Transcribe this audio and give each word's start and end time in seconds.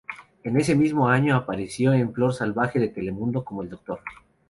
En 0.43 0.59
ese 0.59 0.73
mismo 0.75 1.07
año 1.07 1.35
apareció 1.35 1.93
en 1.93 2.11
Flor 2.11 2.33
Salvaje, 2.33 2.79
de 2.79 2.87
Telemundo, 2.87 3.45
como 3.45 3.61
el 3.61 3.69
Dr. 3.69 3.99